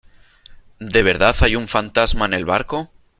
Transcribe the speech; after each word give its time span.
¿de 0.79 1.03
verdad 1.03 1.35
hay 1.41 1.55
un 1.55 1.67
fantasma 1.67 2.25
en 2.25 2.33
el 2.33 2.43
barco? 2.43 2.89